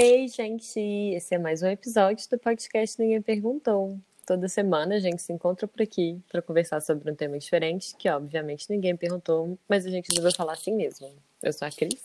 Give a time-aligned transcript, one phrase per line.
[0.00, 0.78] Ei, gente!
[0.78, 3.98] Esse é mais um episódio do podcast Ninguém Perguntou.
[4.24, 8.08] Toda semana a gente se encontra por aqui para conversar sobre um tema diferente, que
[8.08, 11.10] obviamente ninguém perguntou, mas a gente resolveu falar assim mesmo.
[11.42, 12.00] Eu sou a Cris.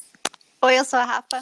[0.64, 1.40] Oi, eu sou a Rafa.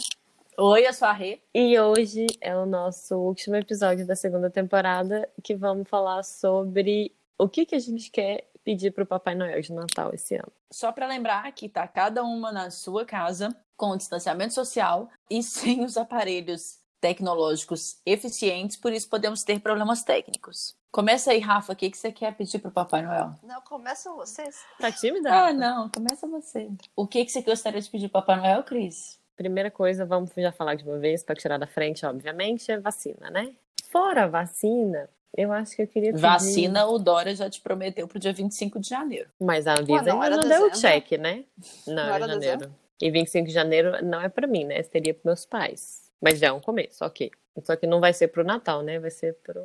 [0.58, 1.40] Oi, eu sou a Rê.
[1.56, 7.48] E hoje é o nosso último episódio da segunda temporada, que vamos falar sobre o
[7.48, 10.52] que, que a gente quer pedir para o Papai Noel de Natal esse ano.
[10.72, 15.84] Só para lembrar que tá cada uma na sua casa, com distanciamento social e sem
[15.84, 20.78] os aparelhos tecnológicos eficientes, por isso podemos ter problemas técnicos.
[20.92, 23.34] Começa aí, Rafa, o que, que você quer pedir para o Papai Noel?
[23.42, 24.62] Não, começam vocês.
[24.78, 25.32] Tá tímida?
[25.34, 26.70] Ah, não, começa você.
[26.96, 29.20] O que, que você gostaria de pedir para o Papai Noel, Cris?
[29.36, 33.32] Primeira coisa, vamos já falar de uma vez, para tirar da frente, obviamente, é vacina,
[33.32, 33.56] né?
[33.90, 36.22] Fora a vacina, eu acho que eu queria pedir...
[36.22, 39.30] Vacina, o Dória já te prometeu pro dia 25 de janeiro.
[39.40, 41.46] Mas a Anvisa Ué, não ainda não deu o check, né?
[41.88, 42.58] Não, Não era era janeiro.
[42.60, 42.76] dezembro?
[43.02, 44.84] E 25 de janeiro não é pra mim, né?
[44.84, 46.12] Seria pros meus pais.
[46.22, 47.32] Mas já é um começo, ok.
[47.64, 49.00] Só que não vai ser pro Natal, né?
[49.00, 49.64] Vai ser pro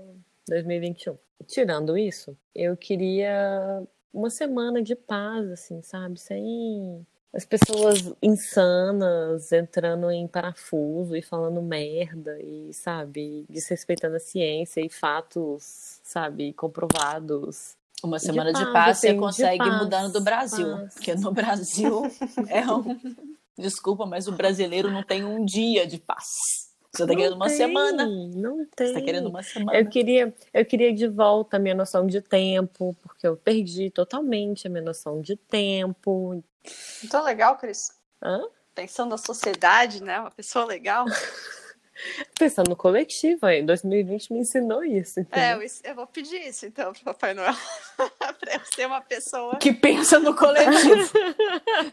[0.49, 1.17] 2021.
[1.47, 3.83] Tirando isso, eu queria
[4.13, 6.19] uma semana de paz, assim, sabe?
[6.19, 14.81] Sem as pessoas insanas entrando em parafuso e falando merda e, sabe, desrespeitando a ciência
[14.81, 17.77] e fatos, sabe, comprovados.
[18.03, 20.71] Uma De semana de paz, paz, você assim, de consegue paz, mudando do Brasil.
[20.71, 20.95] paz.
[20.95, 22.03] Porque no Brasil
[22.49, 22.99] é um.
[23.59, 26.66] Desculpa, mas o brasileiro não tem um dia de paz.
[26.97, 28.07] Você tá querendo uma tem, semana.
[28.07, 28.87] Não tem.
[28.87, 29.79] Você tá querendo uma semana.
[29.79, 34.67] Eu queria, eu queria de volta a minha noção de tempo, porque eu perdi totalmente
[34.67, 36.43] a minha noção de tempo.
[37.05, 37.93] Então, legal, Cris.
[38.23, 38.43] Hã?
[38.75, 40.21] Pensando na sociedade, né?
[40.21, 41.07] Uma pessoa legal.
[42.39, 45.21] Pensando no coletivo, aí, 2020 me ensinou isso.
[45.21, 45.63] É, entendeu?
[45.63, 47.55] eu, eu vou pedir isso, então, pro Papai Noel.
[48.39, 49.57] pra eu ser uma pessoa.
[49.57, 51.11] Que pensa no coletivo.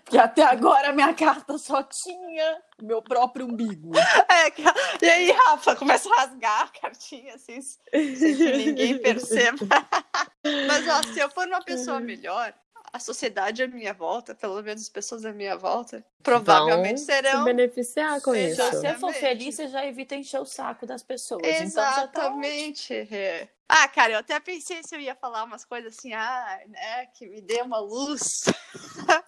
[0.03, 3.91] Porque até agora minha carta só tinha meu próprio umbigo.
[4.29, 4.63] É, que-
[5.01, 9.57] e aí, Rafa, começa a rasgar a cartinha, assim, sem que ninguém perceba.
[10.67, 12.53] Mas, ó, se eu for uma pessoa melhor,
[12.93, 17.39] a sociedade à minha volta, pelo menos as pessoas à minha volta, provavelmente Vão serão.
[17.39, 18.61] se beneficiar com Sim, isso.
[18.61, 19.19] Se você for Exatamente.
[19.19, 21.41] feliz, você já evita encher o saco das pessoas.
[21.43, 22.93] Então tá Exatamente.
[22.93, 23.49] é.
[23.67, 27.27] Ah, cara, eu até pensei se eu ia falar umas coisas assim, ah, né, que
[27.27, 28.43] me dê uma luz.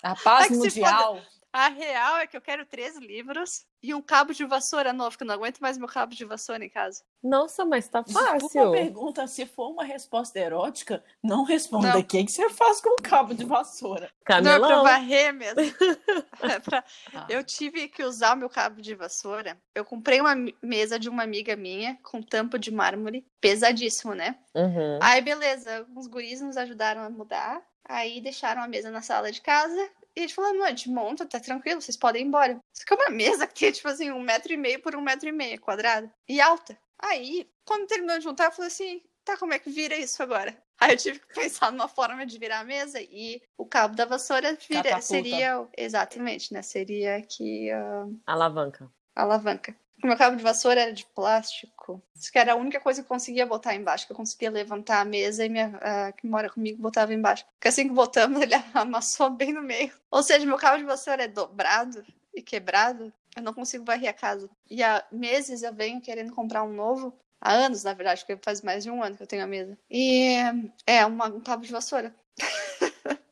[0.03, 1.19] A paz se mundial.
[1.57, 5.23] A real é que eu quero três livros e um cabo de vassoura novo, que
[5.23, 7.01] eu não aguento mais meu cabo de vassoura em casa.
[7.23, 8.71] Nossa, mas tá Desculpa a fácil.
[8.73, 11.93] pergunta, se for uma resposta erótica, não responda.
[11.93, 11.99] Não.
[12.01, 14.11] O que, que você faz com o cabo de vassoura?
[14.43, 15.61] Não, é pra varrer mesmo.
[16.43, 16.83] É pra-
[17.13, 17.25] Ah.
[17.29, 19.57] Eu tive que usar o meu cabo de vassoura.
[19.73, 24.37] Eu comprei uma mesa de uma amiga minha com tampo de mármore, pesadíssimo, né?
[24.53, 24.99] Uhum.
[25.01, 27.61] Aí, beleza, os guris nos ajudaram a mudar.
[27.87, 29.89] Aí deixaram a mesa na sala de casa.
[30.15, 32.59] E a gente falou, não, a gente monta, tá tranquilo, vocês podem ir embora.
[32.73, 35.01] Só que é uma mesa que tem, tipo assim, um metro e meio por um
[35.01, 36.11] metro e meio quadrada.
[36.27, 36.77] E alta.
[36.99, 40.55] Aí, quando terminou de juntar, eu falei assim, tá, como é que vira isso agora?
[40.79, 44.05] Aí eu tive que pensar numa forma de virar a mesa e o cabo da
[44.05, 45.01] vassoura vira, Catapulta.
[45.01, 45.67] seria...
[45.77, 46.61] Exatamente, né?
[46.61, 48.91] Seria aqui a Alavanca.
[49.15, 49.75] a alavanca.
[50.05, 51.99] O meu cabo de vassoura era de plástico.
[52.15, 55.01] Isso que era a única coisa que eu conseguia botar embaixo, que eu conseguia levantar
[55.01, 57.43] a mesa e minha a que mora comigo botava embaixo.
[57.55, 59.91] Porque assim que botamos, ele amassou bem no meio.
[60.11, 62.05] Ou seja, meu cabo de vassoura é dobrado
[62.35, 63.11] e quebrado.
[63.35, 64.47] Eu não consigo varrer a casa.
[64.69, 67.11] E há meses eu venho querendo comprar um novo.
[67.41, 69.75] Há anos, na verdade, porque faz mais de um ano que eu tenho a mesa.
[69.89, 70.35] E
[70.85, 72.13] é uma- um cabo de vassoura.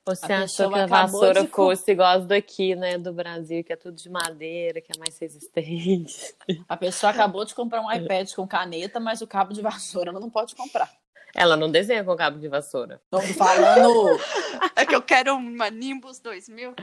[0.05, 2.97] Você A achou pessoa que a vassoura de fosse igual as daqui, né?
[2.97, 6.35] Do Brasil, que é tudo de madeira, que é mais resistente.
[6.67, 10.19] A pessoa acabou de comprar um iPad com caneta, mas o cabo de vassoura ela
[10.19, 10.91] não pode comprar.
[11.33, 13.01] Ela não desenha com cabo de vassoura.
[13.09, 14.19] Tô falando.
[14.75, 16.73] É que eu quero uma Nimbus 2000.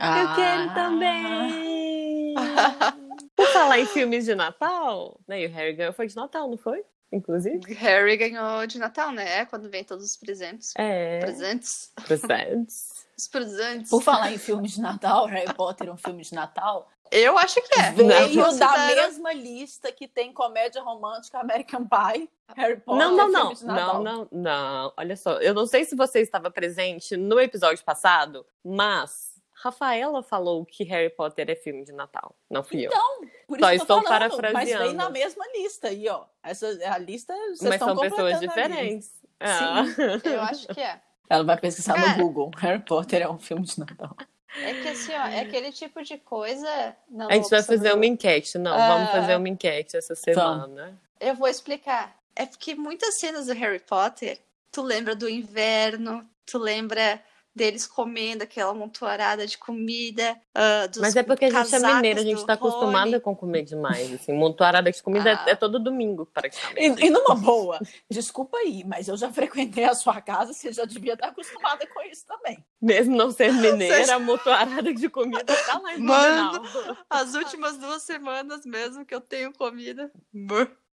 [0.00, 0.18] Ah.
[0.18, 2.34] Eu quero também!
[3.36, 5.42] Por falar em filmes de Natal, né?
[5.42, 6.82] E o Harry ganhou foi de Natal, não foi?
[7.12, 7.72] Inclusive.
[7.74, 9.40] Harry ganhou de Natal, né?
[9.40, 10.72] É quando vem todos os presentes.
[10.76, 11.20] É.
[11.20, 11.92] Presentes?
[12.04, 13.06] Presentes.
[13.16, 13.88] Os presentes.
[13.88, 16.86] Por falar em filmes de Natal, Harry Potter é um filme de Natal.
[17.10, 17.90] Eu acho que é.
[17.92, 23.08] Veio Eu da mesma lista que tem comédia romântica American Pie, Harry Potter.
[23.08, 23.40] Não, não, não.
[23.40, 24.02] filme de Natal.
[24.02, 24.92] Não, não, não.
[24.98, 30.66] Olha só, eu não sei se você estava presente no episódio passado, mas Rafaela falou
[30.66, 32.36] que Harry Potter é filme de Natal.
[32.50, 32.90] Não fui eu.
[32.90, 34.78] Então, por Só isso estou que eu tô falando, parafraseando.
[34.80, 36.24] Mas vem na mesma lista aí, ó.
[36.42, 39.10] Essa a lista, vocês Mas estão são pessoas diferentes.
[39.40, 39.82] Ah.
[40.24, 41.00] Eu acho que é.
[41.28, 42.08] Ela vai pesquisar Cara.
[42.16, 42.50] no Google.
[42.58, 44.16] Harry Potter é um filme de Natal.
[44.62, 46.96] É que assim, ó, é aquele tipo de coisa.
[47.10, 48.56] Não, A gente vai fazer uma enquete.
[48.58, 48.88] Não, Ah.
[48.88, 50.98] vamos fazer uma enquete essa semana.
[51.20, 52.16] Eu vou explicar.
[52.34, 54.38] É porque muitas cenas do Harry Potter,
[54.72, 57.20] tu lembra do inverno, tu lembra
[57.56, 60.38] deles comendo aquela montoarada de comida.
[60.54, 63.34] ah, dos Mas é porque a gente é mineira, a gente do tá acostumada com
[63.34, 64.12] comer demais.
[64.12, 65.44] Assim, montoarada de comida Ah.
[65.48, 67.02] é, é todo domingo, praticamente.
[67.02, 67.80] E, e numa boa,
[68.10, 72.02] desculpa aí, mas eu já frequentei a sua casa, você já devia estar acostumada com
[72.02, 72.62] isso também.
[72.80, 76.62] Mesmo não ser mineira, a montoarada de comida tá lá em Mano.
[77.08, 80.12] As últimas duas semanas mesmo que eu tenho comida.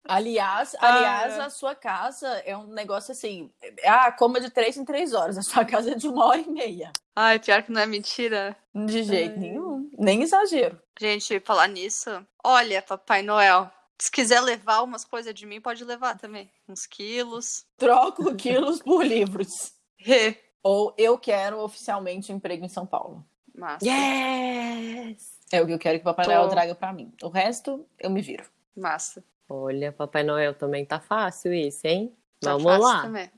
[0.06, 1.42] Aliás, aliás, é.
[1.42, 3.52] a sua casa é um negócio assim.
[3.86, 5.38] Ah, coma de três em três horas.
[5.38, 6.92] A sua casa é de uma hora e meia.
[7.16, 8.56] Ai, pior que não é mentira.
[8.74, 9.40] De jeito Ai.
[9.40, 9.90] nenhum.
[9.98, 10.82] Nem exagero.
[11.00, 12.26] Gente, falar nisso.
[12.44, 13.70] Olha, Papai Noel.
[14.02, 16.50] Se quiser levar umas coisas de mim, pode levar também.
[16.68, 17.66] Uns quilos.
[17.78, 19.74] Troco quilos por livros.
[20.64, 23.26] Ou eu quero oficialmente um emprego em São Paulo.
[23.56, 23.86] Massa.
[23.86, 25.38] Yes!
[25.52, 26.32] É o que eu quero que o Papai Tô.
[26.32, 27.14] Noel traga pra mim.
[27.22, 28.46] O resto, eu me viro.
[28.76, 29.24] Massa.
[29.50, 32.14] Olha, Papai Noel também tá fácil isso, hein?
[32.40, 33.02] Tá Vamos fácil lá.
[33.02, 33.30] Também.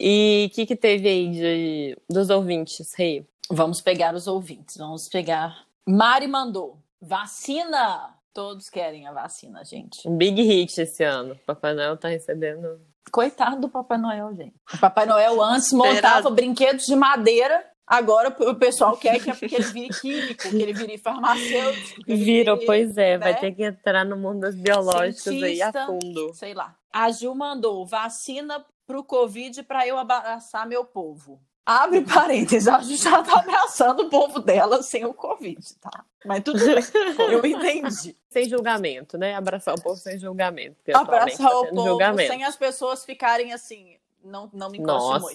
[0.00, 3.26] E o que, que teve aí de, dos ouvintes, Rei?
[3.50, 4.76] Vamos pegar os ouvintes.
[4.76, 5.64] Vamos pegar.
[5.86, 6.78] Mari mandou.
[7.00, 8.16] Vacina!
[8.32, 10.08] Todos querem a vacina, gente.
[10.08, 11.36] Um big hit esse ano.
[11.46, 12.80] Papai Noel tá recebendo.
[13.10, 14.54] Coitado do Papai Noel, gente.
[14.72, 17.69] O Papai Noel antes montava brinquedos de madeira.
[17.90, 22.04] Agora o pessoal quer que, que ele vire químico, que ele vire farmacêutico.
[22.06, 23.38] Virou, vire, pois é, vai né?
[23.40, 25.86] ter que entrar no mundo das biológicas aí a Cientista.
[25.86, 26.32] fundo.
[26.32, 26.76] Sei lá.
[26.92, 31.40] A Gil mandou vacina pro Covid pra eu abraçar meu povo.
[31.66, 36.04] Abre parênteses, a Gil já tá abraçando o povo dela sem o Covid, tá?
[36.24, 36.84] Mas tudo bem,
[37.28, 38.16] eu entendi.
[38.28, 39.34] Sem julgamento, né?
[39.34, 40.76] Abraçar o povo sem julgamento.
[40.94, 42.32] Abraçar tá o povo julgamento.
[42.32, 45.34] sem as pessoas ficarem assim, não, não me encoste muito.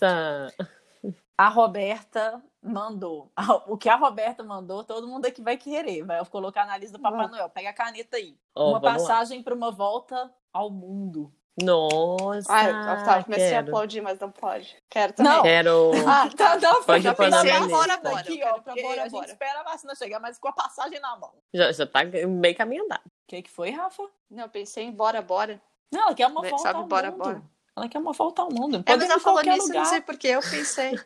[1.38, 3.32] A Roberta mandou.
[3.68, 6.04] O que a Roberta mandou, todo mundo aqui vai querer.
[6.04, 7.50] Vai colocar na lista do Papai Noel.
[7.50, 8.38] Pega a caneta aí.
[8.56, 11.32] Ó, uma passagem para uma volta ao mundo.
[11.62, 12.74] Nossa, Ai, eu
[13.06, 13.68] tava, comecei a quero.
[13.68, 14.76] aplaudir, mas não pode.
[14.90, 15.32] Quero também.
[15.32, 15.42] Não.
[15.42, 15.92] Quero.
[16.06, 16.82] Ah, tá, tá.
[16.86, 19.26] Pode já pôr na pensei minha bora, bora, Aqui, ó, pra bora, a gente bora.
[19.28, 21.30] espera a vacina chegar, mas com a passagem na mão.
[21.54, 23.04] O Já, já tá meio caminho andado.
[23.28, 24.04] que, que foi, Rafa?
[24.30, 25.62] Não, eu pensei em bora, bora.
[25.92, 27.24] Não, ela quer uma Né, volta sabe, ao bora, mundo.
[27.24, 27.42] bora.
[27.78, 28.78] Ela quer uma volta ao mundo.
[28.78, 29.80] É, Pode mas ir ela em falou qualquer nisso, lugar.
[29.84, 30.96] não sei porque eu pensei.
[30.96, 31.00] A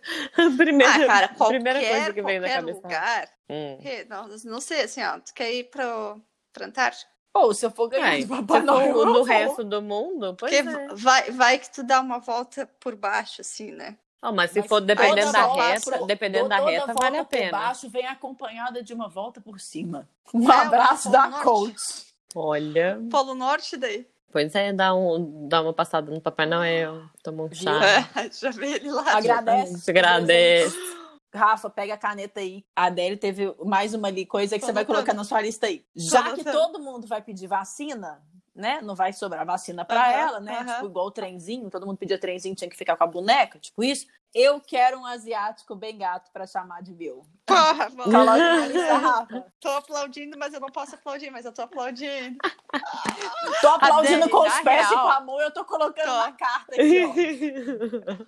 [0.57, 2.79] primeira, Ah, cara, qualquer, primeira coisa que veio na cabeça.
[2.81, 3.29] lugar.
[3.49, 3.77] Hum.
[3.81, 6.21] Que- Não, não sei, assim, ó, tu quer ir pro,
[6.53, 7.09] pra Antártica?
[7.33, 9.23] Ou se eu for ganhar se Papai Noel, vou.
[9.23, 10.87] resto do mundo, pois Porque é.
[10.95, 13.97] vai, vai que tu dá uma volta por baixo, assim, né?
[14.21, 17.23] Ó, mas se Mas for dependendo da reta, pro- dependendo da reta, volta vale a
[17.23, 17.51] por pena.
[17.57, 20.07] baixo vem acompanhada de uma volta por cima.
[20.33, 21.43] Um É, abraço da Norte.
[21.45, 22.05] coach.
[22.35, 24.05] Olha, Polo Norte daí.
[24.31, 27.79] Pois é, dá, um, dá uma passada no Papai Noel, toma um chá.
[28.15, 29.17] É, já vê ele lá.
[29.17, 29.83] Agradece.
[29.83, 30.77] Te agradece.
[31.33, 32.65] Rafa, pega a caneta aí.
[32.75, 34.97] A Adele teve mais uma ali, coisa que Tô você vai anotando.
[35.05, 35.85] colocar na sua lista aí.
[35.95, 38.19] Já que todo mundo vai pedir vacina,
[38.55, 38.81] né?
[38.81, 40.57] Não vai sobrar vacina pra Aham, ela, né?
[40.57, 40.73] aham.
[40.73, 43.83] Tipo, igual o trenzinho, todo mundo pedia trenzinho, tinha que ficar com a boneca, tipo
[43.83, 44.07] isso.
[44.33, 47.23] Eu quero um asiático bem gato pra chamar de meu.
[47.45, 48.11] Porra, mano.
[48.11, 49.45] Coloca.
[49.59, 52.37] Tô aplaudindo, mas eu não posso aplaudir, mas eu tô aplaudindo.
[53.61, 55.03] Tô aplaudindo Adele, com os pés e real.
[55.05, 56.13] com a mão, eu tô colocando Tô.
[56.17, 58.25] na carta aqui, ó.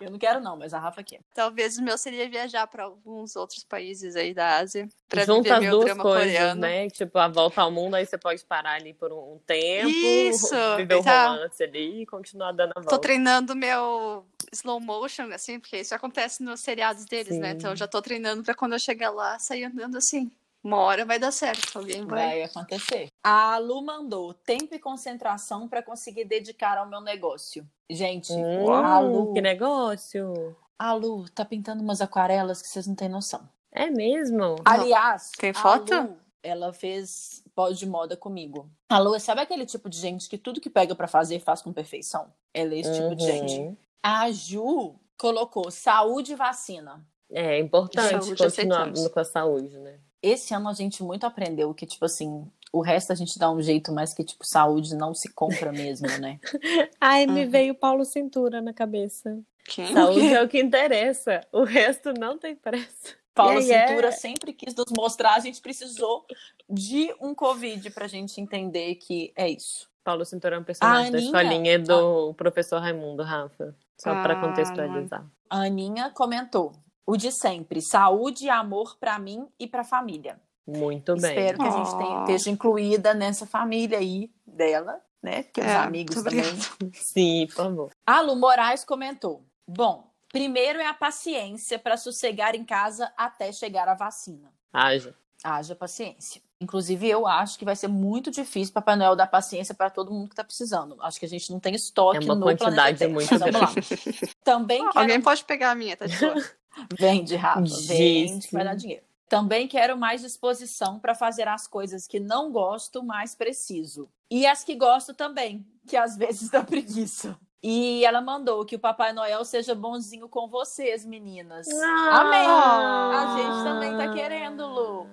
[0.00, 1.20] Eu não quero não, mas a Rafa quer.
[1.34, 4.88] Talvez o meu seria viajar pra alguns outros países aí da Ásia.
[5.08, 6.60] Pra Junta viver as meu duas drama coisas, coreano.
[6.62, 6.90] né?
[6.90, 10.94] Tipo, a volta ao mundo, aí você pode parar ali por um tempo, Isso, viver
[10.96, 11.28] o tá.
[11.28, 12.90] romance ali e continuar dando a volta.
[12.90, 17.50] Tô treinando meu slow motion, assim, porque isso acontece nos seriados deles, né?
[17.50, 17.56] Sim.
[17.56, 20.30] Então eu já tô treinando pra quando eu chegar lá, sair andando assim.
[20.62, 22.28] Uma hora vai dar certo, alguém vai.
[22.28, 23.08] Vai acontecer.
[23.24, 27.66] A Lu mandou tempo e concentração para conseguir dedicar ao meu negócio.
[27.90, 30.56] Gente, Hum, a Lu, que negócio!
[30.78, 33.48] a Lu tá pintando umas aquarelas que vocês não têm noção.
[33.72, 34.56] É mesmo?
[34.64, 35.94] Aliás, Tem a foto?
[35.94, 38.68] Lu, ela fez pós de moda comigo.
[38.88, 41.72] A Lu, sabe aquele tipo de gente que tudo que pega para fazer faz com
[41.72, 42.32] perfeição?
[42.54, 43.76] Ela é esse tipo de gente.
[44.02, 47.06] A Ju colocou saúde e vacina.
[47.30, 49.08] É importante Saúde, continuar aceitamos.
[49.08, 49.98] com a saúde, né?
[50.20, 53.60] Esse ano a gente muito aprendeu que, tipo assim, o resto a gente dá um
[53.62, 56.38] jeito, mas que, tipo, saúde não se compra mesmo, né?
[57.00, 57.50] Ai, me Uhum.
[57.50, 59.38] veio Paulo Cintura na cabeça.
[59.64, 59.92] Quem?
[59.92, 61.40] Saúde é o que interessa.
[61.52, 63.14] O resto não tem pressa.
[63.34, 66.26] Paulo aí Cintura é- sempre quis nos mostrar, a gente precisou
[66.68, 69.88] de um Covid pra gente entender que é isso.
[70.04, 73.74] Paulo Cintura é um personagem A da Aninha- escolinha do professor Raimundo, Rafa.
[74.00, 75.24] Só Ah, contextualizar.
[75.48, 76.72] A Aninha comentou:
[77.06, 80.40] o de sempre, saúde e amor pra mim e pra família.
[80.66, 81.30] Muito bem.
[81.30, 82.24] Espero que a gente tenha- Oh.
[82.24, 85.44] esteja incluída nessa família aí dela, né?
[85.56, 86.44] Os É, amigos muito também.
[86.94, 87.90] Sim, por favor.
[88.06, 93.88] A Lu Moraes comentou: Bom, primeiro é a paciência para sossegar em casa até chegar
[93.88, 94.52] a vacina.
[94.72, 95.14] Haja.
[95.44, 96.40] Haja paciência.
[96.62, 100.28] Inclusive, eu acho que vai ser muito difícil Papai Noel dar paciência para todo mundo
[100.28, 100.96] que tá precisando.
[101.02, 103.72] Acho que a gente não tem estoque É uma no quantidade planeta muito lá.
[104.44, 104.98] Também quero...
[104.98, 106.34] Alguém pode pegar a minha, tá de boa.
[106.98, 109.02] Vende, Rafa, vende, vai dar dinheiro.
[109.28, 114.08] Também quero mais disposição para fazer as coisas que não gosto, mas preciso.
[114.30, 117.36] E as que gosto também, que às vezes dá preguiça.
[117.62, 121.68] E ela mandou que o Papai Noel seja bonzinho com vocês, meninas.
[121.68, 122.46] Amém!
[122.48, 125.06] A gente também tá querendo, Lu.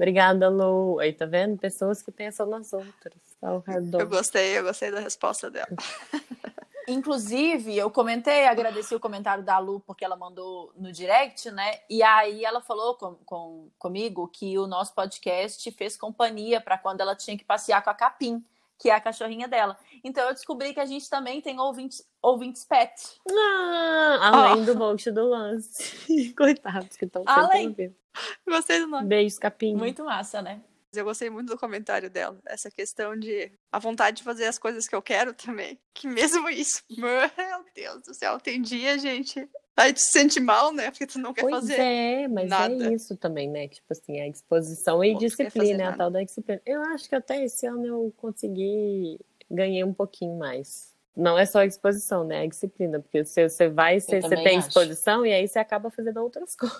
[0.00, 0.98] Obrigada, Lu.
[0.98, 1.58] Aí, tá vendo?
[1.58, 4.00] Pessoas que pensam nas outras ao redor.
[4.00, 5.68] Eu gostei, eu gostei da resposta dela.
[6.88, 11.80] Inclusive, eu comentei, agradeci o comentário da Lu, porque ela mandou no direct, né?
[11.88, 17.02] E aí ela falou com, com- comigo que o nosso podcast fez companhia para quando
[17.02, 18.42] ela tinha que passear com a Capim,
[18.80, 19.78] que é a cachorrinha dela.
[20.02, 23.20] Então eu descobri que a gente também tem ouvintes, ouvintes pet.
[23.30, 25.94] Ah, além do monte do lance.
[26.34, 27.22] Coitados que estão
[27.52, 27.94] sempre.
[28.48, 29.06] Gostei do nome.
[29.06, 29.76] Beijos, capim.
[29.76, 30.62] Muito massa, né?
[30.92, 32.40] Eu gostei muito do comentário dela.
[32.46, 35.78] Essa questão de a vontade de fazer as coisas que eu quero também.
[35.94, 36.82] Que mesmo isso.
[36.90, 39.48] Meu Deus do céu, tem dia, gente.
[39.80, 40.90] Aí tu se sente mal, né?
[40.90, 41.80] Porque tu não quer Pois fazer.
[41.80, 42.86] é, mas nada.
[42.86, 43.66] é isso também, né?
[43.66, 46.60] Tipo assim, a disposição e quer disciplina, é a tal da disciplina.
[46.66, 49.18] Eu acho que até esse ano eu consegui,
[49.50, 50.90] ganhei um pouquinho mais.
[51.16, 52.42] Não é só a disposição, né?
[52.42, 54.66] É a disciplina, porque você, você vai, você, você tem acho.
[54.66, 56.78] disposição e aí você acaba fazendo outras coisas.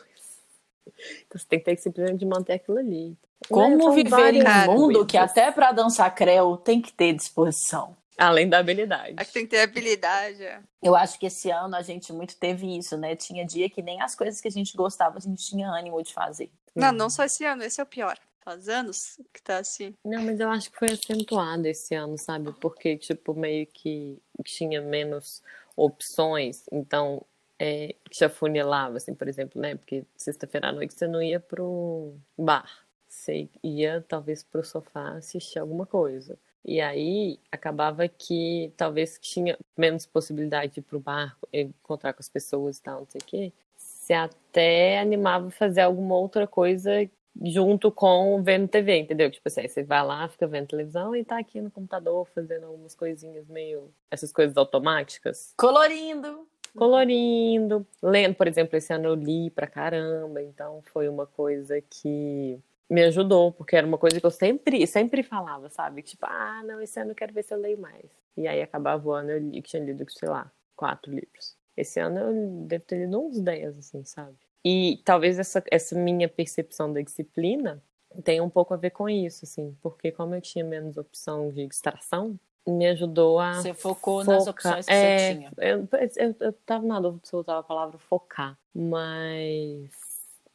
[1.27, 3.17] Então você tem que ter disciplina de manter aquilo ali.
[3.49, 3.83] Como Né?
[3.83, 7.97] São viver em um mundo que até para dançar creu tem que ter disposição.
[8.19, 9.15] Além da habilidade.
[9.19, 10.43] É que tem que ter habilidade.
[10.43, 10.61] é.
[10.83, 13.17] Eu acho que esse ano a gente muito teve isso, né?
[13.17, 16.13] Tinha dia que nem as coisas que a gente gostava a gente tinha ânimo de
[16.13, 16.51] fazer.
[16.75, 18.19] Não, não só esse ano, esse é o pior.
[18.43, 19.95] Faz anos que tá assim.
[20.05, 22.53] Não, mas eu acho que foi acentuado esse ano, sabe?
[22.61, 25.43] Porque, tipo, meio que tinha menos
[25.77, 27.25] opções, então
[27.59, 29.75] é, te afunilava, assim, por exemplo, né?
[29.77, 32.71] Porque sexta-feira à noite você não ia pro bar,
[33.07, 36.39] você ia talvez pro sofá assistir alguma coisa.
[36.65, 42.29] E aí acabava que talvez tinha menos possibilidade de ir pro bar, encontrar com as
[42.29, 43.53] pessoas e tal, não sei o quê.
[43.77, 47.09] Você até animava a fazer alguma outra coisa
[47.43, 49.31] junto com vendo TV, entendeu?
[49.31, 52.95] Tipo assim, você vai lá, fica vendo televisão e tá aqui no computador fazendo algumas
[52.95, 53.93] coisinhas meio.
[54.11, 55.55] essas coisas automáticas.
[55.57, 56.47] Colorindo.
[56.77, 62.61] Colorindo, lendo, por exemplo, esse ano eu li pra caramba, então foi uma coisa que
[62.91, 66.03] me ajudou, porque era uma coisa que eu sempre, sempre falava, sabe?
[66.03, 68.11] Tipo, ah, não, esse ano eu quero ver se eu leio mais.
[68.37, 71.57] E aí acabava o ano eu li, tinha lido, sei lá, quatro livros.
[71.77, 74.37] Esse ano eu devo ter lido uns dez, assim, sabe?
[74.65, 77.83] E talvez essa, essa minha percepção da disciplina
[78.25, 81.67] tenha um pouco a ver com isso, assim, porque como eu tinha menos opção de
[81.67, 84.79] distração, me ajudou a Você focou nas focar.
[84.79, 85.53] opções que é, você tinha.
[85.59, 89.91] Eu, eu, eu tava na dúvida se eu usava a palavra focar, mas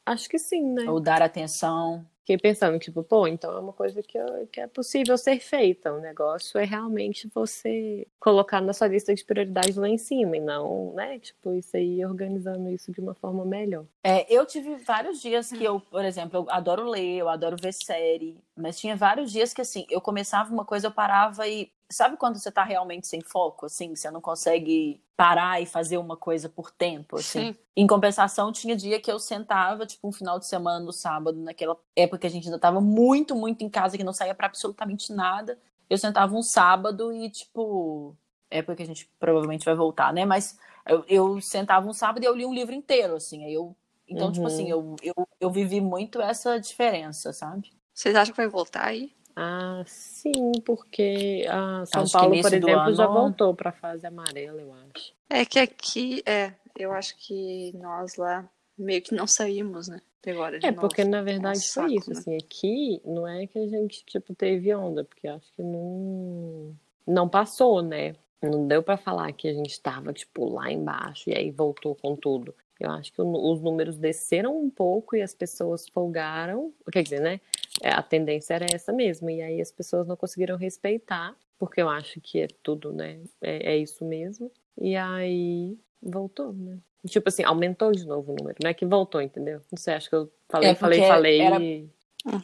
[0.05, 0.89] acho que sim, né?
[0.89, 2.05] Ou dar atenção.
[2.25, 4.17] Fiquei pensando, tipo, pô, então é uma coisa que,
[4.51, 5.93] que é possível ser feita.
[5.93, 10.39] O negócio é realmente você colocar na sua lista de prioridades lá em cima e
[10.39, 11.19] não, né?
[11.19, 13.85] Tipo, isso aí, organizando isso de uma forma melhor.
[14.03, 17.73] É, eu tive vários dias que eu, por exemplo, eu adoro ler, eu adoro ver
[17.73, 21.71] série, mas tinha vários dias que, assim, eu começava uma coisa, eu parava e.
[21.91, 23.95] Sabe quando você tá realmente sem foco, assim?
[23.95, 27.53] Você não consegue parar e fazer uma coisa por tempo, assim?
[27.53, 27.55] Sim.
[27.77, 31.77] Em compensação, tinha dia que eu sentava, tipo, um final de semana no sábado, naquela
[31.95, 35.13] época que a gente ainda tava muito, muito em casa, que não saía pra absolutamente
[35.13, 35.59] nada.
[35.89, 38.15] Eu sentava um sábado e, tipo.
[38.49, 40.23] Época que a gente provavelmente vai voltar, né?
[40.25, 43.43] Mas eu, eu sentava um sábado e eu li um livro inteiro, assim.
[43.45, 43.75] Aí eu.
[44.07, 44.53] Então, tipo Uhum.
[44.53, 47.71] assim, eu, eu, eu vivi muito essa diferença, sabe?
[47.93, 49.15] Vocês acham que vai voltar aí?
[49.35, 54.05] Ah, sim, porque a São Acho que Paulo, por exemplo, já ano- voltou pra fase
[54.07, 55.13] amarela, eu acho.
[55.29, 59.99] É que aqui, é, eu acho que nós lá meio que não saímos, né?
[60.25, 60.81] Agora, de É, novo.
[60.87, 62.17] porque na verdade um foi saco, isso, né?
[62.19, 66.73] assim, aqui não é que a gente, tipo, teve onda, porque acho que não,
[67.05, 68.15] não passou, né?
[68.41, 72.15] Não deu pra falar que a gente tava, tipo, lá embaixo e aí voltou com
[72.15, 72.55] tudo.
[72.79, 77.39] Eu acho que os números desceram um pouco e as pessoas folgaram, quer dizer, né?
[77.81, 81.89] É, A tendência era essa mesmo, e aí as pessoas não conseguiram respeitar, porque eu
[81.89, 83.19] acho que é tudo, né?
[83.41, 84.51] É, é isso mesmo.
[84.79, 86.77] E aí voltou, né?
[87.07, 88.57] Tipo assim, aumentou de novo o número.
[88.63, 89.61] Não é que voltou, entendeu?
[89.71, 91.41] Não sei, acho que eu falei, É, falei, falei.
[91.41, 91.89] era- e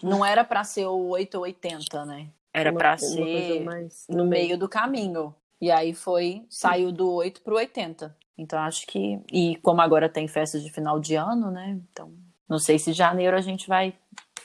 [0.04, 2.30] Não era pra ser o 8 ou 80, né?
[2.54, 5.34] Era coisa ser mais no meio do caminho.
[5.60, 8.16] E aí foi, saiu do 8 pro 80.
[8.38, 9.20] Então acho que.
[9.32, 11.80] E como agora tem festas de final de ano, né?
[11.92, 12.14] Então,
[12.48, 13.94] não sei se janeiro a gente vai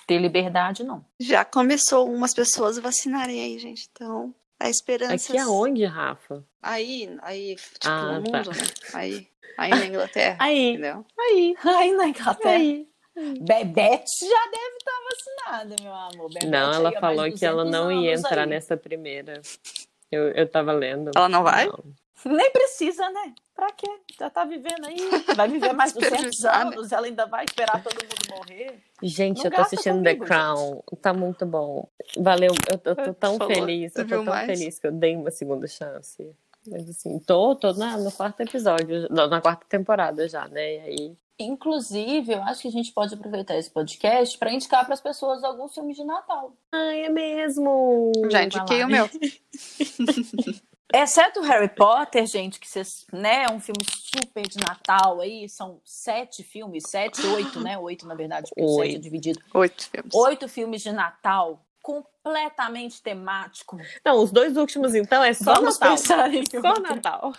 [0.06, 1.04] ter liberdade, não.
[1.20, 3.88] Já começou umas pessoas a vacinarem aí, gente.
[3.92, 5.32] Então, a esperança.
[5.32, 6.44] Aqui aonde, Rafa?
[6.62, 8.38] Aí, aí, tipo, Ah, no tá.
[8.38, 8.64] mundo, né?
[8.94, 10.36] Aí, aí na Inglaterra.
[10.40, 11.04] Aí, Entendeu?
[11.18, 12.54] aí, Ai, na Inglaterra.
[12.56, 12.88] aí.
[13.40, 16.28] Bebete já deve estar vacinada, meu amor.
[16.28, 18.48] Bebete Não, aí ela falou que ela 200 não ia entrar aí.
[18.48, 19.40] nessa primeira.
[20.12, 21.10] Eu, eu tava lendo.
[21.16, 21.66] Ela não vai?
[21.66, 21.78] Não.
[22.24, 23.34] Nem precisa, né?
[23.54, 23.90] Pra quê?
[24.18, 24.96] Já tá vivendo aí.
[25.34, 26.74] Vai viver mais 200 Desperdiçar, né?
[26.76, 28.82] anos, ela ainda vai esperar todo mundo morrer.
[29.02, 30.82] Gente, Não eu tô assistindo comigo, The Crown.
[31.00, 31.88] Tá muito bom.
[32.18, 32.52] Valeu.
[32.70, 33.54] Eu, eu tô tão Falou.
[33.54, 33.92] feliz.
[33.92, 34.46] Você Eu tô tão mais?
[34.46, 36.34] feliz que eu dei uma segunda chance.
[36.68, 40.74] Mas assim, tô, tô na, no quarto episódio, na, quarta temporada já, né?
[40.74, 41.16] E aí.
[41.38, 45.74] Inclusive, eu acho que a gente pode aproveitar esse podcast pra indicar pras pessoas alguns
[45.74, 46.52] filmes de Natal.
[46.72, 48.10] Ai, é mesmo!
[48.30, 49.08] Já indiquei o meu.
[50.94, 55.80] Exceto Harry Potter, gente, que vocês, né, é um filme super de Natal aí, são
[55.84, 57.76] sete filmes, sete, oito, né?
[57.76, 59.00] Oito, na verdade, porque sete é Oito.
[59.00, 59.40] dividido.
[59.52, 60.14] Oito filmes.
[60.14, 63.78] Oito filmes de Natal, completamente temático.
[64.04, 65.96] Não, os dois últimos, então, é só Vamos Natal.
[65.96, 66.82] pensar em Só outro.
[66.82, 67.32] Natal.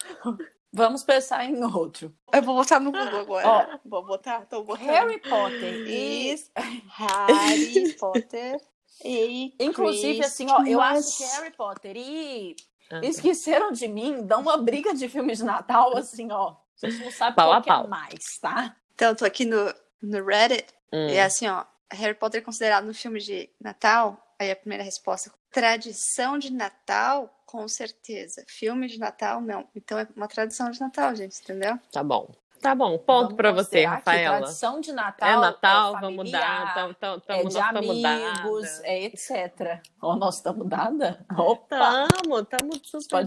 [0.73, 2.13] Vamos pensar em outro.
[2.31, 3.47] Eu vou botar no Google agora.
[3.47, 3.77] Ó.
[3.85, 4.85] vou botar, tô botando.
[4.85, 6.51] Harry Potter e Is
[6.91, 8.59] Harry Potter
[9.03, 12.55] e Inclusive, assim, ó, eu acho que Harry Potter e
[12.91, 16.55] Ah, Esqueceram de Mim dão uma briga de filmes de Natal, assim, ó.
[16.81, 17.87] Gente não sabe Pau qual é pau.
[17.87, 18.75] mais, tá?
[18.95, 21.07] Então, eu tô aqui no, no Reddit hum.
[21.09, 21.65] e é assim, ó.
[21.91, 24.21] Harry Potter é considerado um filme de Natal?
[24.39, 25.31] Aí a primeira resposta.
[25.51, 27.33] Tradição de Natal?
[27.45, 28.43] Com certeza.
[28.47, 29.41] Filme de Natal?
[29.41, 29.67] Não.
[29.75, 31.79] Então é uma tradição de Natal, gente, entendeu?
[31.91, 32.29] Tá bom.
[32.61, 34.37] Tá bom, ponto pra você, Rafaela.
[34.39, 36.73] tradição de Natal É Natal, é vamos familiar, dar.
[36.73, 39.81] Tamo, tamo, é de amigos, é etc.
[40.01, 41.25] Ó, nós estamos dada?
[41.37, 42.07] Opa!
[42.07, 43.25] Tamo, tamo super.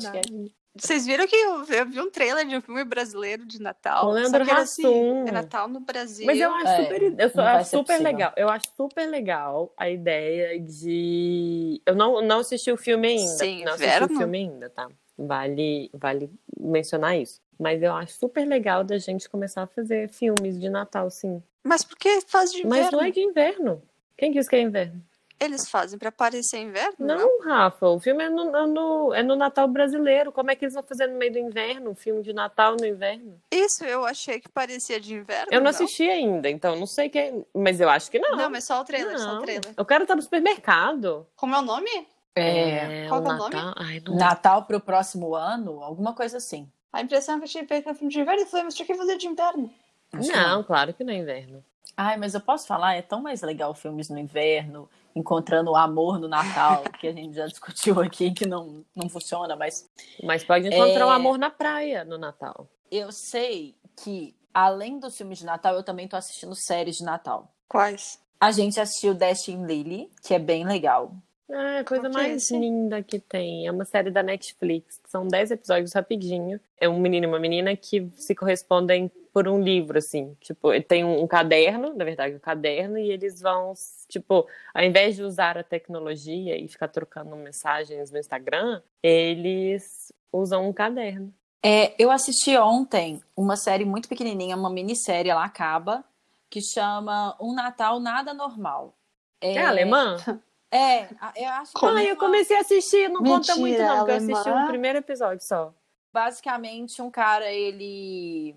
[0.76, 4.08] Vocês viram que eu, eu vi um trailer de um filme brasileiro de Natal?
[4.08, 5.26] O Leandro só que era assim, Hassum.
[5.26, 6.24] é Natal no Brasil.
[6.26, 8.04] Mas eu acho É, super, eu sou, acho super possível.
[8.04, 8.32] legal.
[8.36, 11.82] Eu acho super legal a ideia de.
[11.84, 13.20] Eu não, não assisti o filme ainda.
[13.26, 14.16] Sim, não assisti o inverno.
[14.18, 14.88] filme ainda, tá?
[15.18, 17.42] Vale, vale mencionar isso.
[17.60, 21.42] Mas eu acho super legal da gente começar a fazer filmes de Natal, sim.
[21.62, 22.84] Mas por que faz de inverno?
[22.84, 23.82] Mas não é de inverno.
[24.16, 25.02] Quem disse que é inverno?
[25.38, 26.94] Eles fazem pra parecer inverno?
[26.98, 30.32] Não, Rafa, o filme é no, é no, é no Natal brasileiro.
[30.32, 31.90] Como é que eles vão fazer no meio do inverno?
[31.90, 33.38] Um filme de Natal no inverno?
[33.50, 35.52] Isso, eu achei que parecia de inverno.
[35.52, 37.44] Eu não assisti ainda, então não sei quem.
[37.54, 38.36] Mas eu acho que não.
[38.36, 39.42] Não, mas só o trailer, só o Não.
[39.42, 39.74] trailer.
[39.76, 41.26] Eu quero estar no supermercado.
[41.36, 41.90] Como é o nome?
[42.34, 43.54] É, Qual o que é o nome?
[43.54, 43.74] Natal.
[43.76, 44.16] Ai, não.
[44.16, 46.70] Natal pro próximo ano, alguma coisa assim.
[46.92, 48.86] A impressão que eu tive é que é filme de inverno e falei, mas tinha
[48.86, 49.72] que fazer de inverno.
[50.12, 51.64] Acho que Não, claro que não é inverno.
[51.96, 56.18] Ai, mas eu posso falar, é tão mais legal filmes no inverno, encontrando o amor
[56.18, 59.88] no Natal, que a gente já discutiu aqui que não, não funciona, mas
[60.22, 61.04] Mas pode encontrar É.
[61.04, 62.66] um amor na praia no Natal.
[62.90, 67.52] eu sei que, além dos filmes de Natal, eu também tô assistindo séries de Natal.
[67.68, 68.18] Quais?
[68.40, 71.12] A gente assistiu Destiny Lily, que é bem legal.
[71.52, 72.56] Ah, é a coisa é mais esse?
[72.56, 73.66] linda que tem.
[73.66, 75.00] É uma série da Netflix.
[75.06, 76.60] São 10 episódios rapidinho.
[76.78, 80.36] É um menino e uma menina que se correspondem por um livro, assim.
[80.40, 83.72] Tipo, tem um, um caderno, na verdade, um caderno, e eles vão,
[84.08, 90.68] tipo, ao invés de usar a tecnologia e ficar trocando mensagens no Instagram, eles usam
[90.68, 91.32] um caderno.
[91.62, 96.04] É, eu assisti ontem uma série muito pequenininha, uma minissérie, ela acaba,
[96.48, 98.94] que chama Um Natal Nada Normal.
[99.40, 100.16] É, alemã?
[100.70, 101.84] É, eu acho que?
[101.84, 104.64] Ah, eu comecei a assistir, não conta muito Mentira, não, porque eu assisti alemã?
[104.64, 105.74] o primeiro episódio só.
[106.12, 108.54] basicamente um cara ele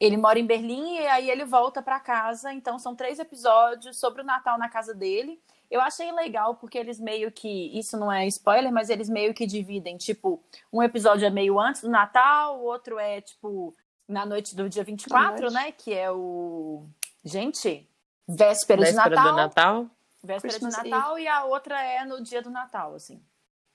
[0.00, 4.20] ele mora em Berlim e aí ele volta pra casa então são três episódios sobre
[4.20, 8.26] o Natal na casa dele eu achei legal porque eles meio que isso não é
[8.26, 12.64] spoiler mas eles meio que dividem tipo um episódio é meio antes do Natal o
[12.64, 13.74] outro é tipo
[14.06, 15.54] na noite do dia 24 noite.
[15.54, 16.84] né que é o
[17.24, 17.88] gente
[18.28, 19.86] véspera, de Véspera Natal do Natal.
[20.24, 23.22] Véspera Christmas de Natal e a outra é no dia do Natal, assim.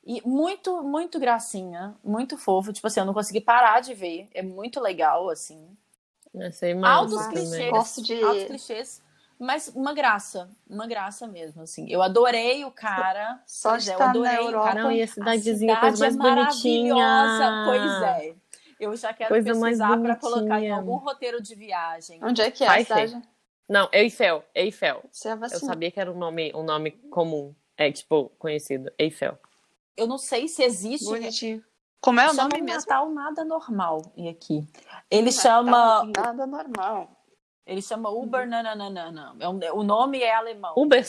[0.04, 2.72] E muito, muito gracinha, muito fofo.
[2.74, 4.28] Tipo assim, eu não consegui parar de ver.
[4.34, 5.78] É muito legal, assim.
[6.42, 7.48] Achei massa Altos massa, também.
[7.50, 7.70] clichês.
[7.72, 9.02] Gosto de- Altos clichês.
[9.38, 10.50] Mas uma graça.
[10.70, 11.86] Uma graça mesmo, assim.
[11.90, 13.42] Eu adorei o cara.
[13.46, 14.68] Só Pois de é, eu estar na adorei o Europa.
[14.68, 14.84] cara.
[14.84, 17.52] Não, e a A cidadezinha, cidade coisa mais é maravilhosa.
[17.52, 17.64] bonitinha.
[17.66, 18.36] Pois é.
[18.80, 22.20] Eu já quero Coisa pesquisar para colocar em algum roteiro de viagem.
[22.24, 23.22] Onde é que é Vai a cidade?
[23.70, 25.04] Não, Eiffel, Eiffel.
[25.12, 27.54] Você é Eu sabia que era um nome, um nome comum.
[27.78, 28.92] É, tipo, conhecido.
[28.98, 29.38] Eiffel.
[29.96, 31.64] Eu não sei se existe Bonitinho.
[32.02, 32.80] Como é o chama nome mesmo?
[32.80, 34.02] Natal nada normal.
[34.18, 34.68] E aqui.
[35.12, 36.04] Ele Natal, chama.
[36.18, 37.16] Nada normal.
[37.66, 39.36] Ele chama Uber nananana.
[39.40, 40.74] É um- O nome é alemão.
[40.76, 41.06] Uber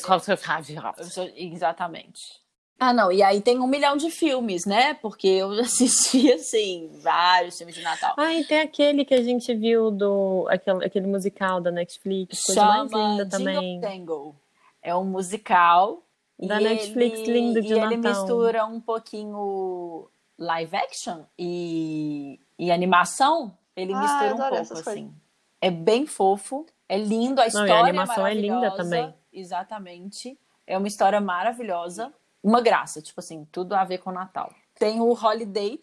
[1.04, 2.40] sou- Exatamente.
[2.80, 3.12] Ah, não.
[3.12, 4.94] E aí tem um milhão de filmes, né?
[4.94, 8.14] Porque eu assisti, assim, vários filmes de Natal.
[8.16, 10.46] Ah, e tem aquele que a gente viu do.
[10.48, 12.42] Aquele, aquele musical da Netflix.
[12.42, 13.80] Coisa mais Chama linda Jingle também.
[13.82, 14.34] Tangle.
[14.82, 16.02] É um musical.
[16.38, 17.98] Da e Netflix, ele, lindo de E ele Natal.
[17.98, 23.54] mistura um pouquinho live action e, e animação.
[23.76, 25.12] Ele Ah, mistura um pouco, assim.
[25.60, 26.64] É bem fofo.
[26.88, 29.14] É lindo, a Não, e a história animação é é linda também.
[29.30, 30.38] Exatamente.
[30.66, 32.10] É uma história maravilhosa.
[32.42, 34.52] Uma graça, tipo assim, tudo a ver com Natal.
[34.78, 35.80] Tem o Holiday,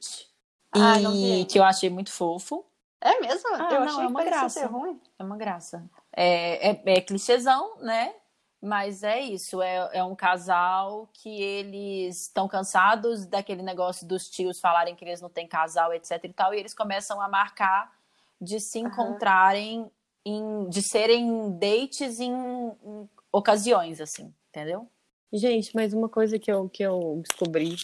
[0.72, 2.66] Ah, E que eu achei muito fofo.
[3.00, 3.48] É mesmo?
[3.54, 4.68] Ah, eu não, achei é uma graça.
[4.68, 5.02] ruim.
[5.20, 5.84] É uma graça.
[6.12, 8.14] É, é, é clichêzão, né?
[8.60, 14.60] Mas é isso, é, é um casal que eles estão cansados daquele negócio dos tios
[14.60, 17.94] falarem que eles não têm casal, etc e tal, e eles começam a marcar
[18.42, 19.92] de se encontrarem,
[20.26, 24.90] em, de serem dates em, em ocasiões, assim, entendeu?
[25.32, 27.76] Gente, mas uma coisa que eu, que eu descobri,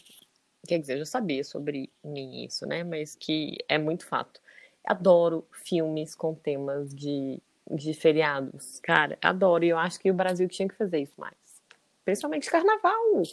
[0.67, 2.84] quer dizer, eu já sabia sobre mim isso, né?
[2.84, 4.41] Mas que é muito fato.
[4.86, 8.79] Adoro filmes com temas de, de feriados.
[8.79, 9.63] Cara, adoro.
[9.63, 11.34] E eu acho que o Brasil tinha que fazer isso mais.
[12.06, 13.23] Principalmente carnaval.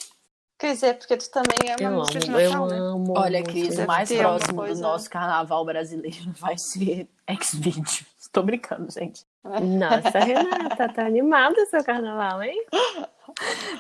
[0.58, 2.78] Quer dizer, porque tu também ama Eu música de amo, eu Natal, né?
[2.78, 3.14] amo.
[3.16, 3.42] Olha.
[3.42, 8.06] Cris, o mais próximo do nosso carnaval brasileiro vai ser X-Video.
[8.30, 9.24] Tô brincando, gente.
[9.42, 12.64] Nossa, Renata, tá animada seu carnaval, hein?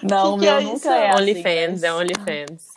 [0.02, 0.88] Não, Que que meu é nunca isso?
[0.90, 2.68] é assim, OnlyFans, mas- é OnlyFans.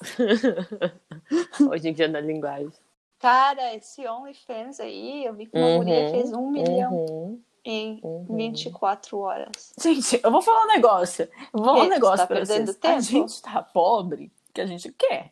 [1.71, 2.71] Hoje em dia na linguagem.
[3.19, 7.99] Cara, esse OnlyFans aí, eu vi que uma Uhum, mulher fez um milhão Uhum, em
[8.03, 8.25] uhum.
[8.29, 9.73] 24 horas.
[9.79, 11.23] Gente, eu vou falar um negócio.
[11.53, 12.75] Eu Vou falar um negócio tá pra vocês.
[12.75, 12.87] tempo?
[12.97, 15.31] A gente tá pobre que a gente quer.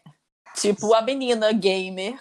[0.56, 2.18] Tipo a menina gamer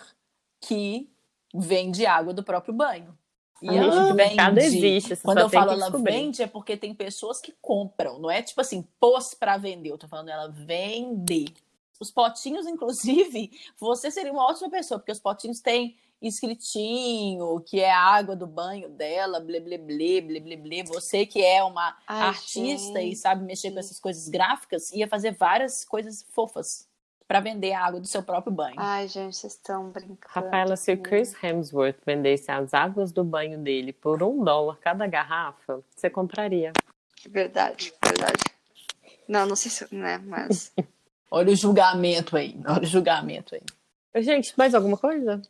[0.61, 1.09] que
[1.55, 3.17] vende água do próprio banho.
[3.63, 4.77] E Gente, ela o mercado vende.
[4.87, 6.13] existe, Quando eu falo ela descobrir.
[6.13, 8.19] vende, é porque tem pessoas que compram.
[8.19, 9.91] Não é tipo assim, pôs pra vender.
[9.91, 11.53] Eu tô falando ela vende.
[12.01, 17.91] Os potinhos, inclusive, você seria uma ótima pessoa, porque os potinhos têm escritinho, que é
[17.91, 20.83] a água do banho dela, blé, blé, blé, blé, blé, blé.
[20.85, 23.17] Você que é uma Ai, artista e gente.
[23.17, 26.89] sabe mexer com essas coisas gráficas, ia fazer várias coisas fofas
[27.31, 28.75] pra vender a água do seu próprio banho.
[28.77, 30.19] Ai, gente, vocês estão brincando.
[30.27, 35.07] Rafaela, se o Chris Hemsworth vendesse as águas do banho dele por um dólar cada
[35.07, 36.73] garrafa, você compraria.
[37.29, 38.43] Verdade, verdade.
[39.29, 39.95] Não, não sei se.
[39.95, 40.73] Né, mas.
[41.31, 43.63] Olha o julgamento aí, olha o julgamento aí.
[44.21, 45.41] Gente, mais alguma coisa?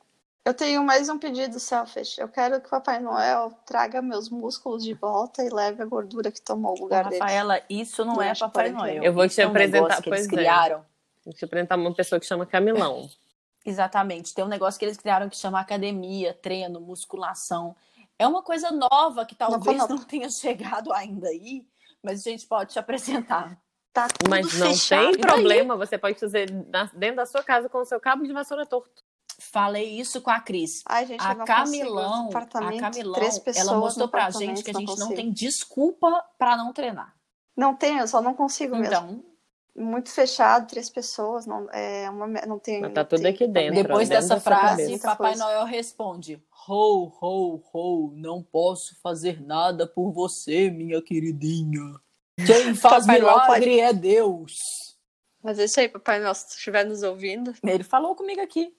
[0.44, 2.18] Eu tenho mais um pedido selfish.
[2.18, 6.30] Eu quero que o Papai Noel traga meus músculos de volta e leve a gordura
[6.30, 7.22] que tomou o lugar dele.
[7.22, 9.02] Rafaela, isso não Não é Papai Noel.
[9.02, 10.28] Eu vou te é um apresentar- que eles é.
[10.28, 10.84] criaram.
[11.26, 13.08] Deixa eu apresentar uma pessoa que chama Camilão.
[13.64, 14.34] Exatamente.
[14.34, 17.76] Tem um negócio que eles criaram que chama academia, treino, musculação.
[18.18, 19.88] É uma coisa nova que talvez conheço.
[19.88, 21.66] não tenha chegado ainda aí,
[22.02, 23.58] mas a gente pode te apresentar.
[23.92, 25.10] Tá tudo Mas não fechado.
[25.10, 26.48] tem problema, você pode fazer
[26.94, 29.02] dentro da sua casa com o seu cabo de vassoura torto.
[29.40, 30.82] Falei isso com a Cris.
[30.86, 34.74] Ai, gente, A não Camilão, a Camilão, três pessoas ela mostrou pra gente que a
[34.74, 35.14] gente não consigo.
[35.16, 37.16] tem desculpa pra não treinar.
[37.56, 38.86] Não tem, eu só não consigo mesmo.
[38.94, 39.24] Então,
[39.80, 42.82] Muito fechado, três pessoas, não, é uma, não tem.
[42.82, 45.08] Mas tá tudo tem aqui dentro, depois dentro dessa frase, cabeça.
[45.08, 45.36] Papai.
[45.36, 51.94] Noel responde: Ho, ho, ho, não posso fazer nada por você, minha queridinha.
[52.46, 54.98] Quem faz Papai milagre é Deus.
[55.42, 57.54] Mas é isso aí, Papai Noel, se estiver nos ouvindo.
[57.62, 58.74] Ele falou comigo aqui.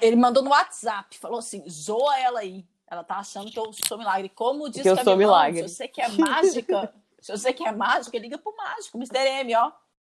[0.00, 2.64] Ele mandou no WhatsApp, falou assim: zoa ela aí.
[2.90, 4.30] Ela tá achando que eu sou milagre.
[4.30, 5.68] Como diz Que eu sou milagre.
[5.68, 9.18] Se você quer mágica, se você quer mágica, liga pro mágico, Mr.
[9.40, 9.72] M, ó.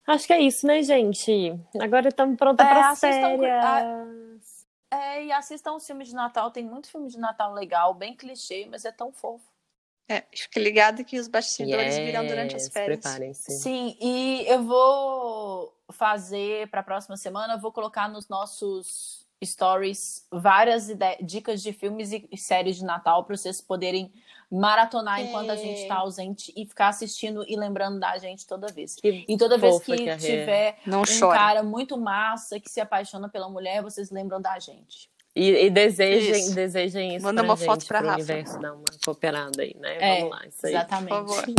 [0.08, 1.54] Acho que é isso, né, gente?
[1.80, 4.68] Agora estamos prontas É, para assistam- férias.
[4.90, 6.52] É, e assistam os filmes de Natal.
[6.52, 9.46] Tem muito filme de Natal legal, bem clichê, mas é tão fofo.
[10.10, 13.00] É, fique ligado que os bastidores virão durante as Yes, férias.
[13.00, 13.52] Preparem-se.
[13.60, 20.28] Sim, e eu vou fazer para a próxima semana, eu vou colocar nos nossos stories
[20.30, 24.12] várias ide- dicas de filmes e e séries de Natal para vocês poderem
[24.52, 25.24] maratonar É.
[25.24, 28.96] enquanto a gente está ausente e ficar assistindo e lembrando da gente toda vez.
[28.96, 32.82] Que E toda vez que que Rê- tiver Não um cara muito massa que se
[32.82, 35.10] apaixona pela mulher, vocês lembram da gente.
[35.36, 36.54] E, e desejem, Isso.
[36.56, 38.20] desejem isso Manda pra uma foto gente, pra pro Rafa.
[38.20, 39.98] universo dar uma cooperada aí, né?
[40.00, 40.74] É, Vamos lá, isso aí.
[40.74, 41.08] Exatamente.
[41.10, 41.44] Por favor.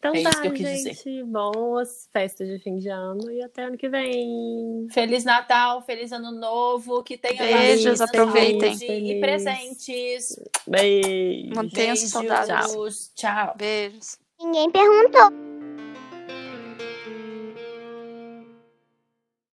[0.00, 0.94] Então É tá, isso que eu quis gente.
[0.94, 1.24] dizer.
[1.24, 4.86] Boas festas de fim de ano e até ano que vem.
[4.92, 8.76] Feliz Natal, feliz ano novo, que tenha Beijos, aproveitem.
[9.10, 10.38] E presentes.
[10.68, 11.50] Beijo.
[11.52, 12.10] Mantenham-se Beijos.
[12.10, 13.10] saudáveis.
[13.16, 13.54] Tchau.
[13.58, 14.18] Beijos.
[14.40, 15.32] Ninguém perguntou.